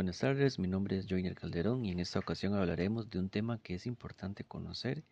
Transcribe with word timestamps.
Buenas 0.00 0.20
tardes, 0.20 0.58
mi 0.58 0.66
nombre 0.66 0.96
es 0.96 1.06
Joiner 1.10 1.34
Calderón 1.34 1.84
y 1.84 1.90
en 1.90 2.00
esta 2.00 2.20
ocasión 2.20 2.54
hablaremos 2.54 3.10
de 3.10 3.18
un 3.18 3.28
tema 3.28 3.60
que 3.62 3.74
es 3.74 3.84
importante 3.84 4.44
conocer 4.44 5.04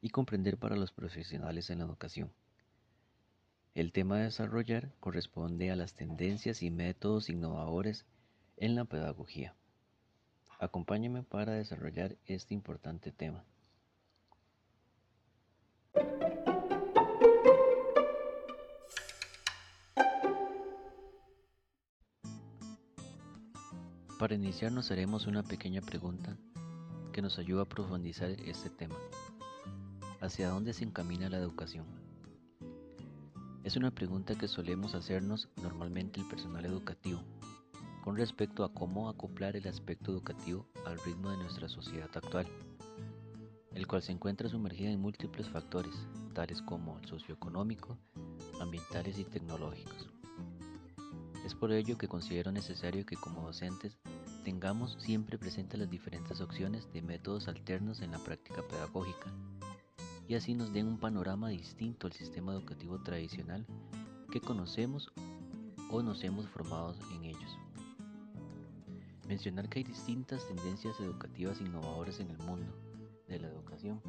y 0.00 0.10
comprender 0.10 0.56
para 0.56 0.76
los 0.76 0.92
profesionales 0.92 1.68
en 1.68 1.78
la 1.78 1.84
educación. 1.86 2.30
El 3.74 3.90
tema 3.90 4.18
a 4.18 4.22
desarrollar 4.22 4.92
corresponde 5.00 5.72
a 5.72 5.74
las 5.74 5.94
tendencias 5.94 6.62
y 6.62 6.70
métodos 6.70 7.28
innovadores 7.28 8.06
en 8.56 8.76
la 8.76 8.84
pedagogía. 8.84 9.56
Acompáñeme 10.60 11.24
para 11.24 11.54
desarrollar 11.54 12.16
este 12.26 12.54
importante 12.54 13.10
tema. 13.10 13.44
Para 24.20 24.34
iniciar 24.34 24.70
nos 24.70 24.90
haremos 24.90 25.26
una 25.26 25.42
pequeña 25.42 25.80
pregunta 25.80 26.36
que 27.10 27.22
nos 27.22 27.38
ayuda 27.38 27.62
a 27.62 27.68
profundizar 27.70 28.28
este 28.32 28.68
tema. 28.68 28.94
¿Hacia 30.20 30.50
dónde 30.50 30.74
se 30.74 30.84
encamina 30.84 31.30
la 31.30 31.38
educación? 31.38 31.86
Es 33.64 33.76
una 33.76 33.90
pregunta 33.90 34.34
que 34.34 34.46
solemos 34.46 34.94
hacernos 34.94 35.48
normalmente 35.62 36.20
el 36.20 36.28
personal 36.28 36.66
educativo 36.66 37.22
con 38.04 38.14
respecto 38.18 38.62
a 38.62 38.74
cómo 38.74 39.08
acoplar 39.08 39.56
el 39.56 39.66
aspecto 39.66 40.12
educativo 40.12 40.66
al 40.84 41.00
ritmo 41.00 41.30
de 41.30 41.38
nuestra 41.38 41.70
sociedad 41.70 42.10
actual, 42.14 42.46
el 43.72 43.86
cual 43.86 44.02
se 44.02 44.12
encuentra 44.12 44.50
sumergido 44.50 44.92
en 44.92 45.00
múltiples 45.00 45.48
factores, 45.48 45.94
tales 46.34 46.60
como 46.60 46.98
el 46.98 47.08
socioeconómico, 47.08 47.96
ambientales 48.60 49.18
y 49.18 49.24
tecnológicos. 49.24 50.19
Es 51.44 51.54
por 51.54 51.72
ello 51.72 51.96
que 51.96 52.08
considero 52.08 52.52
necesario 52.52 53.06
que 53.06 53.16
como 53.16 53.42
docentes 53.42 53.98
tengamos 54.44 54.96
siempre 55.00 55.38
presentes 55.38 55.78
las 55.78 55.90
diferentes 55.90 56.40
opciones 56.40 56.92
de 56.92 57.02
métodos 57.02 57.48
alternos 57.48 58.00
en 58.00 58.12
la 58.12 58.18
práctica 58.18 58.62
pedagógica 58.68 59.32
y 60.30 60.36
así 60.36 60.54
nos 60.54 60.72
den 60.72 60.86
un 60.86 60.98
panorama 60.98 61.48
distinto 61.48 62.06
al 62.06 62.12
sistema 62.12 62.52
educativo 62.52 63.00
tradicional 63.00 63.66
que 64.30 64.40
conocemos 64.40 65.10
o 65.90 66.02
nos 66.02 66.22
hemos 66.22 66.46
formado 66.46 66.94
en 67.12 67.24
ellos. 67.24 67.58
Mencionar 69.26 69.68
que 69.68 69.80
hay 69.80 69.84
distintas 69.84 70.46
tendencias 70.46 71.00
educativas 71.00 71.60
innovadoras 71.60 72.20
en 72.20 72.30
el 72.30 72.38
mundo 72.38 72.72
de 73.26 73.40
la 73.40 73.48
educación, 73.48 74.00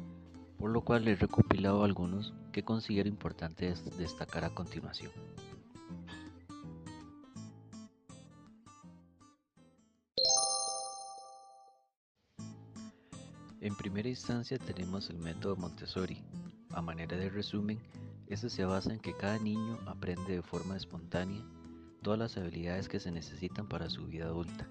por 0.58 0.70
lo 0.70 0.82
cual 0.82 1.08
he 1.08 1.16
recopilado 1.16 1.82
algunos 1.82 2.32
que 2.52 2.62
considero 2.62 3.08
importantes 3.08 3.84
destacar 3.98 4.44
a 4.44 4.50
continuación. 4.54 5.10
En 13.62 13.76
primera 13.76 14.08
instancia 14.08 14.58
tenemos 14.58 15.08
el 15.08 15.18
método 15.18 15.54
Montessori. 15.54 16.20
A 16.70 16.82
manera 16.82 17.16
de 17.16 17.30
resumen, 17.30 17.78
este 18.26 18.50
se 18.50 18.64
basa 18.64 18.92
en 18.92 18.98
que 18.98 19.16
cada 19.16 19.38
niño 19.38 19.78
aprende 19.86 20.32
de 20.32 20.42
forma 20.42 20.76
espontánea 20.76 21.40
todas 22.02 22.18
las 22.18 22.36
habilidades 22.36 22.88
que 22.88 22.98
se 22.98 23.12
necesitan 23.12 23.68
para 23.68 23.88
su 23.88 24.04
vida 24.08 24.24
adulta. 24.24 24.68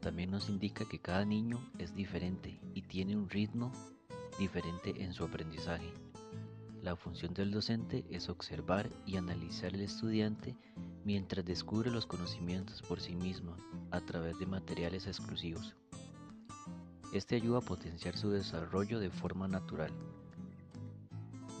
También 0.00 0.32
nos 0.32 0.48
indica 0.48 0.84
que 0.84 0.98
cada 0.98 1.24
niño 1.24 1.60
es 1.78 1.94
diferente 1.94 2.58
y 2.74 2.82
tiene 2.82 3.16
un 3.16 3.30
ritmo 3.30 3.70
diferente 4.40 5.04
en 5.04 5.12
su 5.12 5.22
aprendizaje. 5.22 5.94
La 6.82 6.96
función 6.96 7.32
del 7.32 7.52
docente 7.52 8.04
es 8.10 8.28
observar 8.28 8.90
y 9.06 9.18
analizar 9.18 9.72
al 9.72 9.82
estudiante 9.82 10.56
mientras 11.04 11.44
descubre 11.44 11.92
los 11.92 12.06
conocimientos 12.06 12.82
por 12.82 13.00
sí 13.00 13.14
mismo 13.14 13.56
a 13.92 14.00
través 14.00 14.36
de 14.40 14.46
materiales 14.46 15.06
exclusivos. 15.06 15.76
Este 17.12 17.36
ayuda 17.36 17.58
a 17.58 17.60
potenciar 17.60 18.16
su 18.16 18.30
desarrollo 18.30 18.98
de 18.98 19.10
forma 19.10 19.46
natural. 19.46 19.92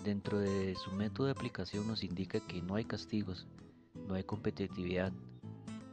Dentro 0.02 0.38
de 0.38 0.74
su 0.76 0.90
método 0.92 1.26
de 1.26 1.32
aplicación 1.32 1.86
nos 1.86 2.02
indica 2.02 2.40
que 2.40 2.62
no 2.62 2.74
hay 2.74 2.86
castigos, 2.86 3.46
no 4.08 4.14
hay 4.14 4.24
competitividad, 4.24 5.12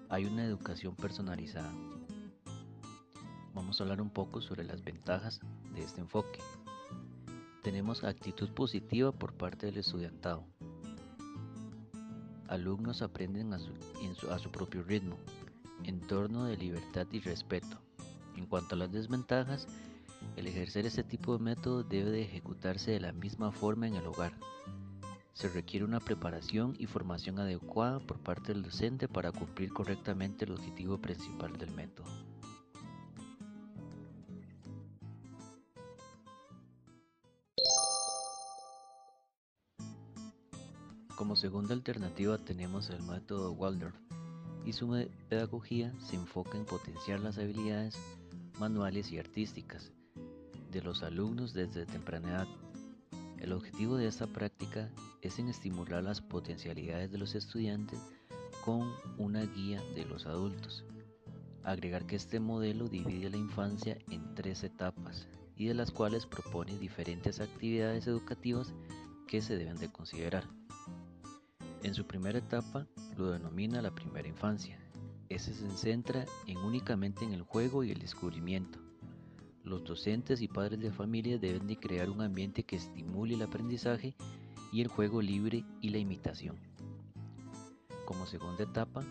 hay 0.08 0.26
una 0.26 0.46
educación 0.46 0.96
personalizada. 0.96 1.74
Vamos 3.54 3.80
a 3.80 3.84
hablar 3.84 4.02
un 4.02 4.10
poco 4.10 4.40
sobre 4.40 4.64
las 4.64 4.82
ventajas 4.82 5.42
de 5.76 5.84
este 5.84 6.00
enfoque. 6.00 6.40
Tenemos 7.62 8.06
actitud 8.06 8.50
positiva 8.52 9.12
por 9.12 9.34
parte 9.34 9.66
del 9.66 9.80
estudiantado. 9.80 10.46
Alumnos 12.48 13.02
aprenden 13.02 13.54
a 13.54 13.60
su, 13.60 14.52
propio 14.52 14.84
ritmo, 14.84 15.18
entorno 15.84 16.46
de 16.46 16.56
libertad 16.56 17.08
y 17.12 17.20
respeto. 17.20 17.89
En 18.40 18.46
cuanto 18.46 18.76
a 18.76 18.78
las 18.78 18.90
desventajas, 18.94 19.68
el 20.38 20.48
ejercer 20.48 20.86
este 20.86 21.04
tipo 21.04 21.38
de 21.38 21.44
método 21.44 21.84
debe 21.84 22.10
de 22.10 22.22
ejecutarse 22.22 22.90
de 22.90 23.02
la 23.02 23.12
misma 23.12 23.52
forma 23.52 23.86
en 23.86 23.96
el 23.96 24.08
hogar. 24.08 24.32
Se 25.34 25.50
requiere 25.50 25.84
una 25.84 26.00
preparación 26.00 26.74
y 26.80 26.86
formación 26.86 27.40
adecuada 27.40 28.00
por 28.00 28.18
parte 28.20 28.54
del 28.54 28.64
docente 28.64 29.10
para 29.10 29.34
cumplir 29.34 29.74
correctamente 29.74 30.46
el 30.46 30.54
objetivo 30.54 30.98
principal 30.98 31.58
del 31.58 31.72
método. 31.72 32.08
Como 41.18 41.36
segunda 41.36 41.74
alternativa 41.74 42.38
tenemos 42.38 42.90
el 42.90 43.04
método 43.04 43.52
Waldorf 43.52 43.96
y 44.66 44.74
su 44.74 45.06
pedagogía 45.28 45.94
se 46.00 46.16
enfoca 46.16 46.58
en 46.58 46.66
potenciar 46.66 47.20
las 47.20 47.38
habilidades 47.38 47.98
manuales 48.60 49.12
y 49.12 49.20
artísticas 49.20 49.92
de 50.70 50.82
los 50.82 51.02
alumnos 51.04 51.54
desde 51.54 51.86
temprana 51.86 52.30
edad. 52.30 52.48
El 53.40 53.54
objetivo 53.54 53.96
de 53.96 54.08
esta 54.08 54.28
práctica 54.28 54.92
es 55.22 55.40
estimular 55.40 56.04
las 56.04 56.22
potencialidades 56.22 57.12
de 57.12 57.18
los 57.18 57.36
estudiantes 57.36 58.00
con 58.64 58.92
una 59.18 59.44
guía 59.46 59.82
de 59.96 60.06
los 60.06 60.26
adultos. 60.26 60.84
Agregar 61.64 62.06
que 62.06 62.16
este 62.16 62.40
modelo 62.40 62.88
divide 62.88 63.30
la 63.30 63.38
infancia 63.38 63.98
en 64.10 64.36
tres 64.36 64.64
etapas 64.64 65.28
y 65.56 65.66
de 65.66 65.74
las 65.74 65.92
cuales 65.92 66.26
propone 66.26 66.78
diferentes 66.78 67.40
actividades 67.40 68.08
educativas 68.08 68.74
que 69.28 69.42
se 69.42 69.58
deben 69.58 69.78
de 69.78 69.92
considerar. 69.92 70.46
En 71.84 71.94
su 71.94 72.06
primera 72.06 72.40
etapa 72.40 72.88
lo 73.18 73.32
denomina 73.32 73.82
la 73.82 73.94
primera 73.96 74.28
infancia, 74.28 74.79
ese 75.30 75.54
se 75.54 75.70
centra 75.72 76.26
en 76.48 76.58
únicamente 76.58 77.24
en 77.24 77.34
el 77.34 77.44
juego 77.44 77.84
y 77.84 77.92
el 77.92 78.00
descubrimiento. 78.00 78.80
Los 79.64 79.84
docentes 79.84 80.42
y 80.42 80.48
padres 80.48 80.80
de 80.80 80.92
familia 80.92 81.38
deben 81.38 81.68
de 81.68 81.78
crear 81.78 82.10
un 82.10 82.22
ambiente 82.22 82.64
que 82.64 82.78
estimule 82.78 83.36
el 83.36 83.42
aprendizaje 83.42 84.16
y 84.72 84.82
el 84.82 84.88
juego 84.88 85.22
libre 85.22 85.64
y 85.82 85.90
la 85.90 86.00
imitación. 86.00 86.58
Como 88.06 88.26
segunda 88.26 88.64
etapa, 88.64 89.04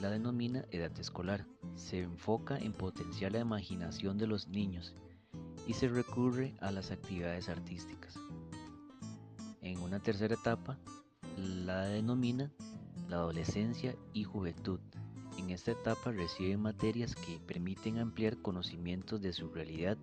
la 0.00 0.10
denomina 0.10 0.64
edad 0.70 0.92
escolar. 0.98 1.46
Se 1.74 2.00
enfoca 2.00 2.58
en 2.58 2.72
potenciar 2.72 3.32
la 3.32 3.40
imaginación 3.40 4.18
de 4.18 4.26
los 4.26 4.48
niños 4.48 4.94
y 5.66 5.72
se 5.72 5.88
recurre 5.88 6.54
a 6.60 6.70
las 6.70 6.90
actividades 6.90 7.48
artísticas. 7.48 8.18
En 9.62 9.78
una 9.78 10.00
tercera 10.00 10.34
etapa, 10.34 10.78
la 11.38 11.86
denomina 11.86 12.50
la 13.12 13.18
adolescencia 13.18 13.94
y 14.14 14.24
juventud. 14.24 14.80
En 15.42 15.50
esta 15.50 15.72
etapa 15.72 16.12
reciben 16.12 16.62
materias 16.62 17.16
que 17.16 17.40
permiten 17.40 17.98
ampliar 17.98 18.36
conocimientos 18.38 19.20
de 19.20 19.32
su 19.32 19.48
realidad 19.48 19.98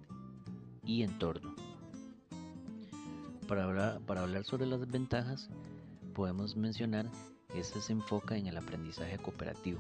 y 0.83 1.01
entorno. 1.03 1.55
Para 3.47 3.63
hablar, 3.63 4.43
sobre 4.43 4.65
las 4.65 4.85
ventajas, 4.91 5.49
podemos 6.13 6.57
mencionar 6.57 7.09
que 7.47 7.61
este 7.61 7.79
se 7.79 7.93
enfoca 7.93 8.35
en 8.35 8.47
el 8.47 8.57
aprendizaje 8.57 9.17
cooperativo. 9.17 9.79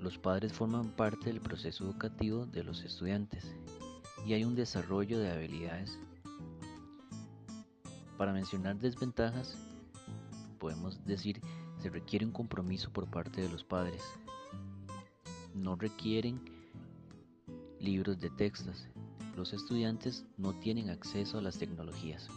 Los 0.00 0.16
padres 0.16 0.54
forman 0.54 0.88
parte 0.96 1.26
del 1.26 1.42
proceso 1.42 1.84
educativo 1.84 2.46
de 2.46 2.64
los 2.64 2.82
estudiantes 2.82 3.54
y 4.26 4.32
hay 4.32 4.44
un 4.44 4.54
desarrollo 4.54 5.18
de 5.18 5.30
habilidades. 5.30 5.98
Para 8.16 8.32
mencionar 8.32 8.78
desventajas, 8.78 9.54
podemos 10.58 11.04
decir 11.04 11.42
se 11.82 11.90
requiere 11.90 12.24
un 12.24 12.30
compromiso 12.30 12.92
por 12.92 13.10
parte 13.10 13.40
de 13.40 13.48
los 13.48 13.64
padres. 13.64 14.04
No 15.52 15.74
requieren 15.74 16.40
libros 17.80 18.20
de 18.20 18.30
textos. 18.30 18.86
Los 19.36 19.52
estudiantes 19.52 20.24
no 20.36 20.52
tienen 20.60 20.90
acceso 20.90 21.38
a 21.38 21.42
las 21.42 21.58
tecnologías. 21.58 22.28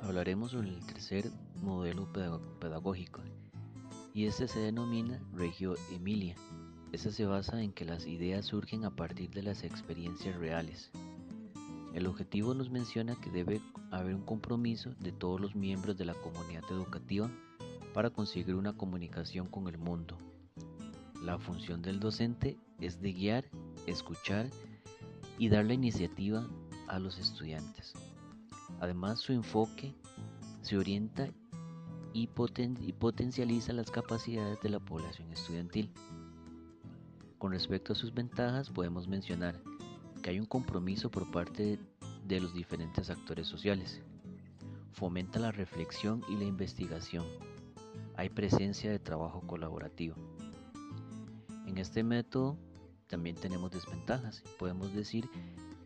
Hablaremos 0.00 0.52
sobre 0.52 0.70
el 0.70 0.86
tercer 0.86 1.30
modelo 1.62 2.10
pedagógico 2.58 3.20
y 4.14 4.24
este 4.24 4.48
se 4.48 4.60
denomina 4.60 5.20
Regio 5.34 5.74
Emilia 5.92 6.36
Esta 6.92 7.12
se 7.12 7.24
basa 7.24 7.62
en 7.62 7.72
que 7.72 7.84
las 7.84 8.06
ideas 8.06 8.46
surgen 8.46 8.84
a 8.84 8.94
partir 8.96 9.30
de 9.30 9.42
las 9.42 9.62
experiencias 9.62 10.36
reales. 10.36 10.90
El 11.94 12.06
objetivo 12.06 12.52
nos 12.54 12.70
menciona 12.70 13.14
que 13.20 13.30
debe 13.30 13.60
haber 13.90 14.14
un 14.14 14.24
compromiso 14.24 14.94
de 14.98 15.12
todos 15.12 15.40
los 15.40 15.54
miembros 15.54 15.96
de 15.96 16.04
la 16.04 16.14
comunidad 16.14 16.64
educativa 16.70 17.30
para 17.94 18.10
conseguir 18.10 18.54
una 18.54 18.76
comunicación 18.76 19.46
con 19.46 19.68
el 19.68 19.78
mundo. 19.78 20.18
La 21.22 21.38
función 21.38 21.80
del 21.82 22.00
docente 22.00 22.58
es 22.80 23.00
de 23.00 23.12
guiar, 23.12 23.44
escuchar 23.86 24.48
y 25.38 25.48
dar 25.48 25.66
la 25.66 25.74
iniciativa 25.74 26.48
a 26.88 26.98
los 26.98 27.18
estudiantes. 27.18 27.92
Además, 28.80 29.20
su 29.20 29.32
enfoque 29.32 29.94
se 30.62 30.76
orienta 30.76 31.28
y, 32.12 32.26
potencializa 32.26 33.72
las 33.72 33.90
capacidades 33.90 34.60
de 34.60 34.70
la 34.70 34.80
población 34.80 35.32
estudiantil. 35.32 35.92
Con 37.40 37.52
respecto 37.52 37.94
a 37.94 37.96
sus 37.96 38.12
ventajas, 38.12 38.68
podemos 38.68 39.08
mencionar 39.08 39.58
que 40.22 40.28
hay 40.28 40.38
un 40.38 40.44
compromiso 40.44 41.10
por 41.10 41.30
parte 41.30 41.78
de 42.26 42.38
los 42.38 42.52
diferentes 42.52 43.08
actores 43.08 43.46
sociales. 43.46 44.02
Fomenta 44.92 45.38
la 45.38 45.50
reflexión 45.50 46.22
y 46.28 46.36
la 46.36 46.44
investigación. 46.44 47.24
Hay 48.14 48.28
presencia 48.28 48.90
de 48.90 48.98
trabajo 48.98 49.40
colaborativo. 49.46 50.16
En 51.66 51.78
este 51.78 52.02
método 52.02 52.58
también 53.06 53.36
tenemos 53.36 53.70
desventajas. 53.70 54.42
Podemos 54.58 54.92
decir 54.92 55.26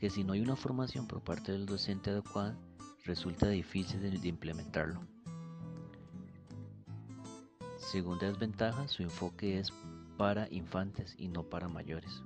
que 0.00 0.10
si 0.10 0.24
no 0.24 0.32
hay 0.32 0.40
una 0.40 0.56
formación 0.56 1.06
por 1.06 1.22
parte 1.22 1.52
del 1.52 1.66
docente 1.66 2.10
adecuada, 2.10 2.58
resulta 3.04 3.48
difícil 3.48 4.00
de 4.00 4.28
implementarlo. 4.28 5.06
Segunda 7.78 8.26
desventaja, 8.26 8.88
su 8.88 9.04
enfoque 9.04 9.60
es 9.60 9.72
para 10.16 10.48
infantes 10.50 11.14
y 11.18 11.28
no 11.28 11.42
para 11.42 11.68
mayores. 11.68 12.22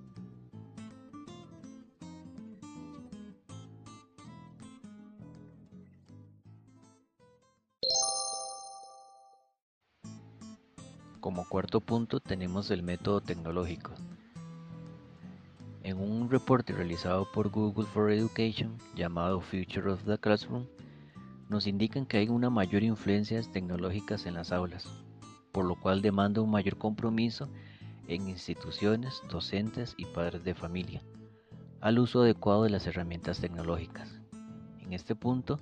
Como 11.20 11.48
cuarto 11.48 11.80
punto 11.80 12.20
tenemos 12.20 12.70
el 12.70 12.82
método 12.82 13.20
tecnológico. 13.20 13.90
En 15.82 15.98
un 15.98 16.30
reporte 16.30 16.72
realizado 16.72 17.30
por 17.32 17.50
Google 17.50 17.86
for 17.86 18.10
Education 18.10 18.78
llamado 18.94 19.40
Future 19.40 19.90
of 19.90 20.04
the 20.04 20.16
Classroom, 20.16 20.64
nos 21.48 21.66
indican 21.66 22.06
que 22.06 22.18
hay 22.18 22.28
una 22.28 22.50
mayor 22.50 22.82
influencia 22.82 23.42
tecnológicas 23.42 24.26
en 24.26 24.34
las 24.34 24.52
aulas, 24.52 24.86
por 25.50 25.64
lo 25.64 25.74
cual 25.74 26.02
demanda 26.02 26.40
un 26.40 26.50
mayor 26.50 26.76
compromiso 26.76 27.48
en 28.08 28.28
instituciones, 28.28 29.22
docentes 29.30 29.94
y 29.96 30.06
padres 30.06 30.42
de 30.42 30.54
familia 30.54 31.02
al 31.80 31.98
uso 31.98 32.22
adecuado 32.22 32.64
de 32.64 32.70
las 32.70 32.86
herramientas 32.86 33.40
tecnológicas. 33.40 34.20
En 34.80 34.92
este 34.92 35.14
punto, 35.14 35.60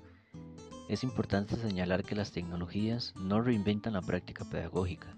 es 0.88 1.04
importante 1.04 1.56
señalar 1.56 2.04
que 2.04 2.14
las 2.14 2.32
tecnologías 2.32 3.14
no 3.20 3.43
reinventan 3.43 3.94
la 3.94 4.02
práctica 4.02 4.44
pedagógica, 4.44 5.14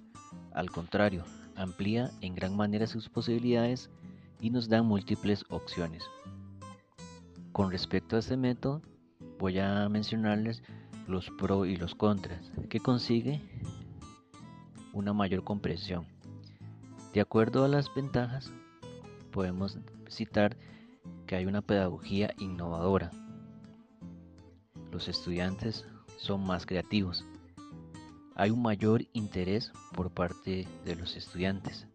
al 0.52 0.70
contrario, 0.70 1.24
amplía 1.56 2.10
en 2.20 2.34
gran 2.34 2.56
manera 2.56 2.86
sus 2.86 3.08
posibilidades 3.08 3.90
y 4.40 4.50
nos 4.50 4.68
dan 4.68 4.86
múltiples 4.86 5.44
opciones. 5.50 6.04
Con 7.52 7.70
respecto 7.70 8.16
a 8.16 8.20
este 8.20 8.36
método, 8.36 8.82
voy 9.38 9.58
a 9.58 9.88
mencionarles 9.88 10.62
los 11.06 11.30
pros 11.30 11.68
y 11.68 11.76
los 11.76 11.94
contras, 11.94 12.50
que 12.68 12.80
consigue 12.80 13.40
una 14.92 15.12
mayor 15.12 15.44
comprensión 15.44 16.06
de 17.18 17.22
acuerdo 17.22 17.64
a 17.64 17.68
las 17.68 17.92
ventajas, 17.92 18.52
podemos 19.32 19.76
citar 20.08 20.56
que 21.26 21.34
hay 21.34 21.46
una 21.46 21.62
pedagogía 21.62 22.32
innovadora. 22.38 23.10
Los 24.92 25.08
estudiantes 25.08 25.84
son 26.16 26.46
más 26.46 26.64
creativos. 26.64 27.24
Hay 28.36 28.50
un 28.50 28.62
mayor 28.62 29.04
interés 29.14 29.72
por 29.96 30.12
parte 30.12 30.68
de 30.84 30.94
los 30.94 31.16
estudiantes. 31.16 31.88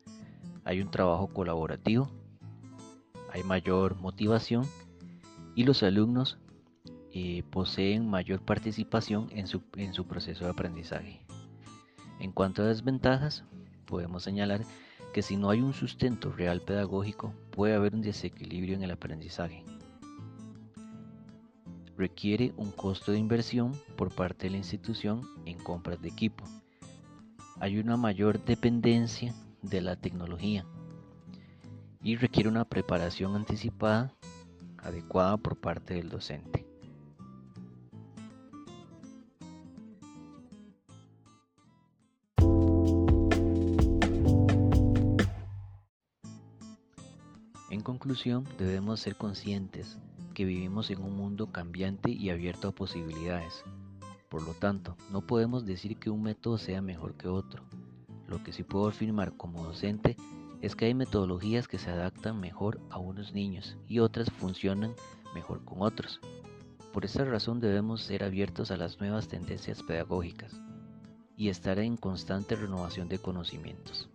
Hay 0.65 0.81
un 0.81 0.91
trabajo 0.91 1.27
colaborativo. 1.27 2.09
Hay 3.31 3.43
mayor 3.43 3.95
motivación 3.95 4.67
y 5.55 5.63
los 5.63 5.83
alumnos 5.83 6.37
eh, 7.13 7.43
poseen 7.49 8.09
mayor 8.09 8.41
participación 8.41 9.29
en 9.31 9.47
su, 9.47 9.61
en 9.77 9.93
su 9.93 10.05
proceso 10.05 10.43
de 10.43 10.51
aprendizaje. 10.51 11.25
En 12.19 12.33
cuanto 12.33 12.61
a 12.61 12.65
desventajas, 12.65 13.45
podemos 13.83 14.23
señalar 14.23 14.61
que 15.13 15.21
si 15.21 15.37
no 15.37 15.49
hay 15.49 15.61
un 15.61 15.73
sustento 15.73 16.31
real 16.31 16.61
pedagógico 16.61 17.33
puede 17.51 17.75
haber 17.75 17.93
un 17.93 18.01
desequilibrio 18.01 18.75
en 18.75 18.83
el 18.83 18.91
aprendizaje. 18.91 19.63
Requiere 21.95 22.53
un 22.57 22.71
costo 22.71 23.11
de 23.11 23.19
inversión 23.19 23.73
por 23.95 24.13
parte 24.13 24.47
de 24.47 24.51
la 24.51 24.57
institución 24.57 25.21
en 25.45 25.59
compras 25.59 26.01
de 26.01 26.09
equipo. 26.09 26.43
Hay 27.59 27.77
una 27.77 27.97
mayor 27.97 28.43
dependencia 28.43 29.33
de 29.61 29.81
la 29.81 29.95
tecnología 29.95 30.65
y 32.01 32.15
requiere 32.15 32.49
una 32.49 32.65
preparación 32.65 33.35
anticipada 33.35 34.13
adecuada 34.79 35.37
por 35.37 35.55
parte 35.55 35.93
del 35.93 36.09
docente. 36.09 36.62
Conclusión, 48.03 48.45
debemos 48.57 48.99
ser 48.99 49.15
conscientes 49.15 49.97
que 50.33 50.43
vivimos 50.43 50.91
en 50.91 51.01
un 51.01 51.15
mundo 51.15 51.53
cambiante 51.53 52.11
y 52.11 52.31
abierto 52.31 52.67
a 52.67 52.75
posibilidades. 52.75 53.63
Por 54.27 54.43
lo 54.43 54.53
tanto, 54.53 54.97
no 55.09 55.21
podemos 55.21 55.65
decir 55.65 55.95
que 55.95 56.09
un 56.09 56.21
método 56.21 56.57
sea 56.57 56.81
mejor 56.81 57.13
que 57.13 57.29
otro. 57.29 57.63
Lo 58.27 58.43
que 58.43 58.51
sí 58.51 58.63
puedo 58.63 58.89
afirmar 58.89 59.37
como 59.37 59.63
docente 59.63 60.17
es 60.61 60.75
que 60.75 60.83
hay 60.83 60.93
metodologías 60.93 61.69
que 61.69 61.77
se 61.77 61.91
adaptan 61.91 62.41
mejor 62.41 62.81
a 62.89 62.97
unos 62.97 63.31
niños 63.31 63.77
y 63.87 63.99
otras 63.99 64.29
funcionan 64.31 64.93
mejor 65.33 65.63
con 65.63 65.81
otros. 65.81 66.19
Por 66.91 67.05
esta 67.05 67.23
razón 67.23 67.61
debemos 67.61 68.01
ser 68.01 68.25
abiertos 68.25 68.69
a 68.71 68.75
las 68.75 68.99
nuevas 68.99 69.29
tendencias 69.29 69.81
pedagógicas 69.81 70.51
y 71.37 71.47
estar 71.47 71.79
en 71.79 71.95
constante 71.95 72.57
renovación 72.57 73.07
de 73.07 73.19
conocimientos. 73.19 74.09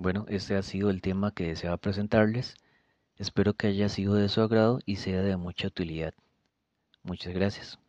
Bueno, 0.00 0.26
este 0.28 0.54
ha 0.54 0.62
sido 0.62 0.90
el 0.90 1.02
tema 1.02 1.32
que 1.32 1.48
deseaba 1.48 1.76
presentarles. 1.76 2.54
Espero 3.16 3.54
que 3.54 3.66
haya 3.66 3.88
sido 3.88 4.14
de 4.14 4.28
su 4.28 4.40
agrado 4.40 4.78
y 4.86 4.94
sea 4.96 5.22
de 5.22 5.36
mucha 5.36 5.66
utilidad. 5.66 6.14
Muchas 7.02 7.34
gracias. 7.34 7.80